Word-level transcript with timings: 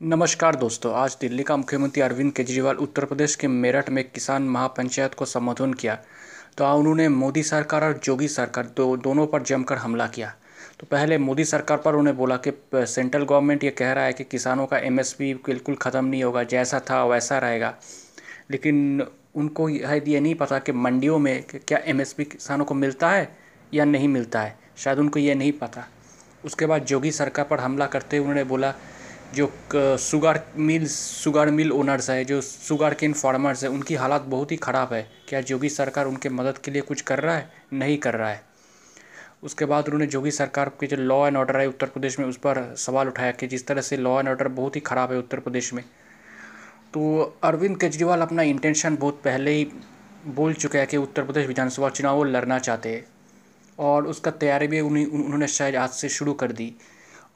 नमस्कार 0.00 0.56
दोस्तों, 0.56 0.92
आज 0.94 1.16
दिल्ली 1.20 1.42
का 1.42 1.56
मुख्यमंत्री 1.56 2.02
अरविंद 2.02 2.32
केजरीवाल 2.32 2.76
उत्तर 2.76 3.04
प्रदेश 3.04 3.34
के 3.36 3.46
मेरठ 3.46 3.88
में 3.90 4.02
किसान 4.04 4.42
महापंचायत 4.42 5.14
को 5.14 5.24
संबोधन 5.24 5.72
किया। 5.72 5.94
तो 6.58 6.64
उन्होंने 6.74 7.08
मोदी 7.08 7.42
सरकार 7.42 7.84
और 7.84 7.98
जोगी 8.04 8.28
सरकार 8.28 8.66
दो, 8.76 8.96
दोनों 8.96 9.26
पर 9.26 9.42
जमकर 9.42 9.76
हमला 9.76 10.06
किया। 10.06 10.32
तो 10.80 10.86
पहले 10.90 11.18
मोदी 11.18 11.44
सरकार 11.44 11.78
पर 11.78 11.94
उन्हें 11.94 12.16
बोला 12.16 12.36
कि 12.38 12.52
सेंट्रल 12.74 13.24
गवर्नमेंट 13.24 13.64
ये 13.64 13.70
कह 13.70 13.92
रहा 13.92 14.04
है 14.04 14.12
कि 14.12 14.24
किसानों 14.24 14.66
का 14.66 14.78
एमएसपी 14.78 15.32
बिल्कुल 15.46 15.74
ख़त्म 15.74 16.04
नहीं 16.04 16.22
होगा, 16.24 16.42
जैसा 16.44 16.80
था 16.80 17.04
वैसा 17.04 17.38
रहेगा। 17.38 17.74
लेकिन 18.50 19.06
उनको 19.34 19.68
ये 19.68 20.20
नहीं 20.20 20.34
पता 20.34 20.58
कि 20.58 20.72
मंडियों 20.72 21.18
में 21.18 21.44
क्या 21.58 21.78
एमएसपी 21.84 22.24
किसानों 22.26 22.64
को 22.64 22.74
मिलता 22.74 23.10
है 23.10 23.28
या 23.74 23.84
नहीं 23.84 24.08
मिलता 24.08 24.40
है। 24.40 24.56
शायद 24.76 24.98
उनको 24.98 25.18
ये 25.18 25.34
नहीं 25.34 25.52
पता। 25.52 25.86
उसके 26.44 26.66
बाद 26.66 26.84
जोगी 26.84 27.10
सरकार 27.12 27.44
पर 27.44 27.60
हमला 27.60 27.86
करते 27.86 28.16
हुए 28.16 28.26
उन्होंने 28.26 28.44
बोला 28.44 28.74
जो 29.34 29.96
sugar 29.98 30.40
mill 30.56 30.86
sugar 30.88 31.50
mill 31.50 31.72
owners 31.72 32.10
है, 32.10 32.24
जो 32.24 32.40
शुगर 32.40 32.94
केन 32.94 33.12
फार्मर्स 33.12 33.62
है, 33.64 33.70
उनकी 33.70 33.94
हालात 33.94 34.22
बहुत 34.22 34.52
ही 34.52 34.56
ख़राब 34.56 34.92
है। 34.92 35.02
क्या 35.28 35.42
योगी 35.50 35.68
सरकार 35.68 36.06
उनके 36.06 36.28
मदद 36.28 36.58
के 36.58 36.70
लिए 36.70 36.82
कुछ 36.82 37.00
कर 37.00 37.20
रहा 37.20 37.36
है? 37.36 37.50
नहीं 37.72 37.98
कर 37.98 38.14
रहा 38.14 38.30
है। 38.30 38.42
उसके 39.42 39.64
बाद 39.64 39.84
उन्होंने 39.84 40.08
योगी 40.14 40.30
सरकार 40.30 40.68
के 40.80 40.86
जो 40.86 40.96
लॉ 40.96 41.26
एंड 41.26 41.36
ऑर्डर 41.36 41.60
है, 41.60 41.66
उत्तर 41.66 41.86
प्रदेश 41.86 42.18
में 42.18 42.26
उस 42.26 42.36
पर 42.36 42.74
सवाल 42.76 43.08
उठाया 43.08 43.30
कि 43.30 43.46
जिस 43.46 43.66
तरह 43.66 43.80
से 43.80 43.96
लॉ 43.96 44.18
एंड 44.18 44.28
ऑर्डर 44.28 44.48
बहुत 44.48 44.76
ही 44.76 44.80
ख़राब 44.80 45.12
है 45.12 45.18
उत्तर 45.18 45.40
प्रदेश 45.40 45.72
में। 45.74 45.84
तो 46.94 47.20
अरविंद 47.42 47.78
केजरीवाल 47.80 48.20
अपना 48.20 48.42
इंटेंशन 48.42 48.96
बहुत 48.96 49.20
पहले 49.24 49.50
ही 49.50 49.64
बोल 50.26 50.54
चुके 50.54 50.78
हैं 50.78 50.86
कि 50.86 50.96
उत्तर 50.96 51.24
प्रदेश 51.24 51.46
विधानसभा 51.46 51.88
चुनाव 51.88 52.16
वो 52.16 52.24
लड़ना 52.24 52.58
चाहते 52.58 52.88
हैं। 52.88 53.04
और 53.78 54.06
उसका 54.06 54.30
तैयारी 54.30 54.66
भी 54.66 54.80
उन्हीं, 54.80 55.06
उन्होंने 55.06 55.46
शायद 55.48 55.76
आज 55.76 55.90
से 55.90 56.08
शुरू 56.08 56.32
कर 56.32 56.52
दी। 56.52 56.74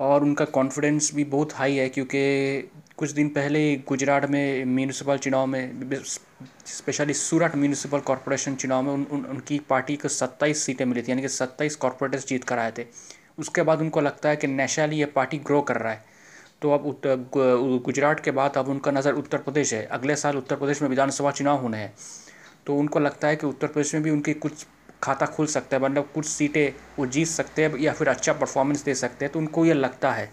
और 0.00 0.22
उनका 0.22 0.44
कॉन्फिडेंस 0.44 1.10
भी 1.14 1.24
बहुत 1.24 1.52
हाई 1.54 1.76
है 1.76 1.88
क्योंकि 1.88 2.70
कुछ 2.96 3.10
दिन 3.10 3.28
पहले 3.28 3.60
गुजरात 3.88 4.28
में 4.30 4.64
म्यूनसिपल 4.64 5.18
चुनाव 5.18 5.46
में 5.46 6.02
स्पेशली 6.66 7.14
सूरत 7.14 7.56
म्यूनसिपल 7.56 8.00
कॉरपोरेशन 8.00 8.54
चुनाव 8.54 8.82
में 8.82 8.92
उन, 8.92 9.06
उन 9.10 9.24
उनकी 9.24 9.58
पार्टी 9.68 9.96
को 9.96 10.08
सत्ताईस 10.08 10.62
सीटें 10.62 10.84
मिली 10.84 11.02
थी 11.02 11.10
यानी 11.10 11.22
कि 11.22 11.28
सत्ताईस 11.28 11.76
कॉरपोरेटर्स 11.76 12.26
जीत 12.28 12.44
कर 12.44 12.58
आए 12.58 12.72
थे। 12.78 12.86
उसके 13.38 13.62
बाद 13.62 13.80
उनको 13.80 14.00
लगता 14.00 14.28
है 14.28 14.36
कि 14.36 14.46
नेशनली 14.46 14.96
ये 14.96 15.04
पार्टी 15.14 15.38
ग्रो 15.38 15.60
कर 15.60 15.76
रहा 15.76 15.92
है। 15.92 16.04
तो 16.62 16.70
अब 16.70 17.30
गुजरात 17.84 18.20
के 18.20 18.30
बाद 18.30 18.56
अब 18.56 18.68
उनका 18.68 18.90
नज़र 18.90 19.12
उत्तर 19.14 19.38
प्रदेश 19.38 19.72
है। 19.74 19.84
अगले 19.86 20.16
साल 20.16 20.36
उत्तर 20.36 20.56
प्रदेश 20.56 20.82
में 20.82 20.88
विधानसभा 20.88 21.30
चुनाव 21.30 21.60
होने 21.62 21.78
हैं। 21.78 21.92
तो 22.66 22.76
उनको 22.76 22.98
लगता 22.98 23.28
है 23.28 23.36
कि 23.36 23.46
उत्तर 23.46 23.66
प्रदेश 23.66 23.94
में 23.94 24.02
भी 24.02 24.10
उनकी 24.10 24.34
कुछ 24.34 24.66
खाता 25.04 25.26
खुल 25.28 25.46
सकता 25.48 25.76
है 25.76 25.82
मतलब 25.82 26.10
कुछ 26.14 26.26
सीटें 26.26 26.72
वो 26.98 27.06
जीत 27.08 27.28
सकते 27.28 27.64
हैं 27.64 27.78
या 27.78 27.92
फिर 27.92 28.08
अच्छा 28.08 28.32
परफॉर्मेंस 28.34 28.84
दे 28.84 28.94
सकते 28.96 29.24
हैं 29.24 29.32
तो 29.32 29.38
उनको 29.38 29.64
ये 29.64 29.74
लगता 29.74 30.12
है। 30.12 30.30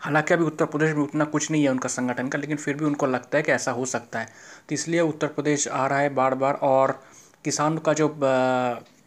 हालाँकि 0.00 0.34
अभी 0.34 0.44
उत्तर 0.44 0.64
प्रदेश 0.66 0.94
में 0.94 1.02
उतना 1.02 1.24
कुछ 1.26 1.50
नहीं 1.50 1.62
है 1.62 1.68
उनका 1.68 1.88
संगठन 1.88 2.28
का, 2.28 2.38
लेकिन 2.38 2.56
फिर 2.56 2.76
भी 2.76 2.84
उनको 2.84 3.06
लगता 3.06 3.36
है 3.38 3.42
कि 3.42 3.52
ऐसा 3.52 3.72
हो 3.72 3.84
सकता 3.86 4.18
है। 4.18 4.26
तो 4.68 4.74
इसलिए 4.74 5.00
उत्तर 5.02 5.26
प्रदेश 5.28 5.66
आ 5.68 5.86
रहा 5.86 5.98
है 5.98 6.08
बार 6.14 6.34
बार 6.34 6.54
और 6.64 7.00
किसान 7.44 7.78
का 7.78 7.92
जो 7.94 8.08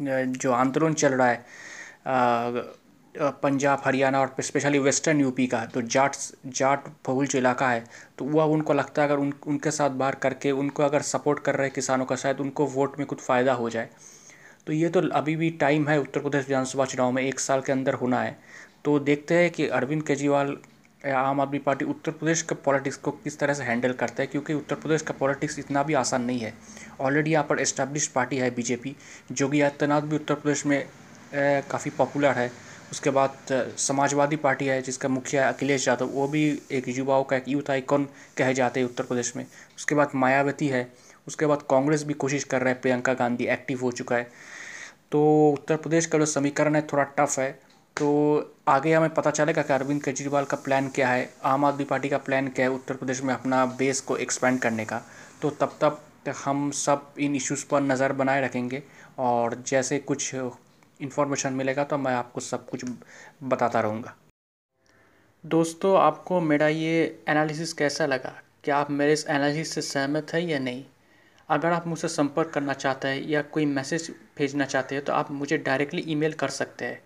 जो 0.00 0.52
आंदोलन 0.54 0.94
चल 0.94 1.12
रहा 1.12 1.28
है 1.28 1.44
पंजाब, 3.42 3.82
हरियाणा 3.84 4.20
और 4.20 4.34
स्पेशली 4.40 4.78
वेस्टर्न 4.78 5.20
यूपी 5.20 5.46
का 5.46 5.64
तो 5.66 5.82
जाट 5.84 6.16
जाट 6.48 6.84
बहुल 7.06 7.26
जो 7.26 7.38
इलाका 7.38 7.68
है 7.68 7.84
तो 8.18 8.24
वह 8.26 8.44
उनको 8.46 8.72
लगता 8.72 9.02
है 9.02 9.08
अगर 9.08 9.18
उन, 9.18 9.32
उनके 9.46 9.70
साथ 9.70 9.90
बाहर 9.92 10.14
करके 10.16 10.50
उनको 10.52 10.82
अगर 10.82 11.02
सपोर्ट 11.04 11.38
कर 11.44 11.56
रहे 11.56 11.70
किसानों 11.70 12.04
का 12.04 12.16
शायद 12.16 12.40
उनको 12.40 12.66
वोट 12.68 12.98
में 12.98 13.06
कुछ 13.06 13.20
फ़ायदा 13.20 13.52
हो 13.54 13.70
जाए। 13.70 13.88
तो 14.68 14.72
ये 14.72 14.88
तो 14.88 15.00
अभी 15.16 15.34
भी 15.36 15.48
टाइम 15.60 15.86
है 15.88 15.98
उत्तर 16.00 16.20
प्रदेश 16.20 16.46
विधानसभा 16.46 16.84
चुनाव 16.84 17.10
में, 17.12 17.22
एक 17.22 17.40
साल 17.40 17.60
के 17.60 17.72
अंदर 17.72 17.94
होना 17.94 18.20
है। 18.20 18.36
तो 18.84 18.98
देखते 19.00 19.34
हैं 19.34 19.50
कि 19.50 19.66
अरविंद 19.68 20.02
केजरीवाल 20.06 20.56
आम 21.06 21.40
आदमी 21.40 21.58
पार्टी 21.58 21.84
उत्तर 21.84 22.12
प्रदेश 22.12 22.42
के 22.42 22.54
पॉलिटिक्स 22.64 22.96
को 22.96 23.10
किस 23.14 23.38
तरह 23.38 23.54
से 23.54 23.64
हैंडल 23.64 23.92
करता 23.94 24.22
है, 24.22 24.26
क्योंकि 24.26 24.54
उत्तर 24.54 24.76
प्रदेश 24.76 25.02
का 25.02 25.14
पॉलिटिक्स 25.20 25.58
इतना 25.58 25.82
भी 25.82 25.94
आसान 25.94 26.22
नहीं 26.22 26.40
है। 26.40 26.52
ऑलरेडी 27.00 27.30
यहाँ 27.30 27.44
पर 27.44 27.60
एस्टैब्लिश 27.60 28.06
पार्टी 28.08 28.36
है 28.36 28.50
बीजेपी 28.54 28.94
योगी 29.40 29.60
आदित्यनाथ 29.60 30.02
भी 30.02 30.16
उत्तर 30.16 30.34
प्रदेश 30.34 30.66
में 30.66 30.82
काफ़ी 31.34 31.90
पॉपुलर 31.90 32.32
है। 32.32 32.50
उसके 32.92 33.10
बाद 33.10 33.76
समाजवादी 33.78 34.36
पार्टी 34.38 34.66
है 34.66 34.80
जिसका 34.82 35.08
मुखिया 35.08 35.48
अखिलेश 35.48 35.88
यादव, 35.88 36.06
वो 36.06 36.26
भी 36.28 36.60
एक 36.72 36.88
युवाओं 36.88 37.24
का 37.24 37.36
एक 37.36 37.48
यूथ 37.48 37.70
आइकॉन 37.70 38.08
कहे 38.36 38.54
जाते 38.54 38.80
हैं 38.80 38.86
उत्तर 38.86 39.04
प्रदेश 39.04 39.32
में। 39.36 39.44
उसके 39.76 39.94
बाद 39.94 40.10
मायावती 40.14 40.68
है, 40.68 40.86
उसके 41.26 41.46
बाद 41.46 41.62
कांग्रेस 41.70 42.02
भी 42.04 42.14
कोशिश 42.16 42.44
कर 42.44 42.60
रहा 42.60 42.68
है 42.68 42.80
प्रियंका 42.80 43.14
गांधी 43.14 43.46
एक्टिव 43.46 43.80
हो 43.80 43.90
चुका 43.92 44.16
है। 44.16 44.30
तो 45.12 45.20
उत्तर 45.52 45.76
प्रदेश 45.76 46.06
का 46.06 46.18
जो 46.18 46.26
समीकरण 46.26 46.74
है 46.74 46.86
थोड़ा 46.92 47.04
टफ 47.18 47.38
है। 47.38 47.50
तो 47.96 48.08
आगे 48.68 48.92
हमें 48.94 49.14
पता 49.14 49.30
चलेगा 49.30 49.62
कि 49.62 49.72
अरविंद 49.72 50.02
केजरीवाल 50.02 50.44
का 50.44 50.56
प्लान 50.56 50.88
क्या 50.88 51.08
है, 51.08 51.28
आम 51.44 51.64
आदमी 51.64 51.84
पार्टी 51.84 52.08
का 52.08 52.18
प्लान 52.18 52.48
क्या 52.48 52.66
है 52.66 52.72
उत्तर 52.72 52.94
प्रदेश 52.94 53.22
में 53.22 53.32
अपना 53.34 53.64
बेस 53.78 54.00
को 54.00 54.16
एक्सपेंड 54.16 54.60
करने 54.60 54.84
का। 54.84 55.00
तो 55.42 55.50
तब 55.50 55.78
तक 55.80 56.34
हम 56.44 56.70
सब 56.70 57.14
इन 57.18 57.34
इश्यूज़ 57.36 57.64
पर 57.66 57.80
नज़र 57.82 58.12
बनाए 58.12 58.40
रखेंगे 58.40 58.82
और 59.18 59.62
जैसे 59.66 59.98
कुछ 60.00 60.34
इन्फॉर्मेशन 61.00 61.52
मिलेगा 61.52 61.84
तो 61.84 61.98
मैं 61.98 62.14
आपको 62.14 62.40
सब 62.40 62.68
कुछ 62.68 62.84
बताता 63.42 63.80
रहूँगा। 63.80 64.14
दोस्तों, 65.44 65.96
आपको 65.98 66.40
मेरा 66.40 66.68
ये 66.68 67.24
एनालिसिस 67.28 67.72
कैसा 67.72 68.06
लगा? 68.06 68.32
क्या 68.64 68.76
आप 68.76 68.90
मेरे 68.90 69.12
इस 69.12 69.26
एनालिसिस 69.26 69.74
से 69.74 69.82
सहमत 69.82 70.32
है 70.34 70.44
या 70.44 70.58
नहीं? 70.58 70.84
अगर 71.48 71.72
आप 71.72 71.86
मुझसे 71.86 72.08
संपर्क 72.08 72.50
करना 72.50 72.72
चाहते 72.74 73.08
हैं 73.08 73.22
या 73.28 73.42
कोई 73.42 73.66
मैसेज 73.66 74.10
भेजना 74.38 74.64
चाहते 74.64 74.94
हैं 74.94 75.04
तो 75.04 75.12
आप 75.12 75.30
मुझे 75.30 75.58
डायरेक्टली 75.58 76.02
ईमेल 76.08 76.32
कर 76.32 76.48
सकते 76.48 76.84
हैं। 76.84 77.00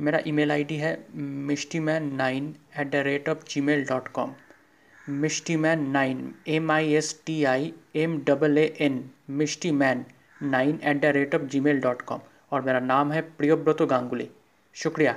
मेरा 0.00 0.20
ईमेल 0.26 0.52
आईडी 0.52 0.76
है 0.76 0.92
Mishti 1.14 1.78
man 1.80 2.12
nine 2.14 2.54
at 2.78 2.90
the 2.90 2.96
rate 3.06 3.28
of 3.28 3.44
gmail 3.60 3.84
dot 3.84 4.08
com 4.08 4.34
Mishti 5.20 5.56
man 5.56 5.88
nine 5.90 6.34
M 6.48 6.70
I 6.72 6.92
S 6.94 7.20
T 7.26 7.42
I 7.44 7.72
M 7.96 8.18
double 8.24 8.58
A 8.58 8.64
N 8.80 9.04
Mishti 9.30 9.70
man 9.72 10.04
nine 10.42 10.80
at 10.82 11.00
the 11.00 11.12
rate 11.16 11.34
of 11.34 11.42
gmail 11.60 11.80
dot 11.80 12.02
com 12.02 12.20
और 12.52 12.60
मेरा 12.60 12.80
नाम 12.80 13.12
है 13.12 13.20
प्रियोव्रत 13.20 13.82
गांगुली। 13.82 14.30
शुक्रिया। 14.74 15.16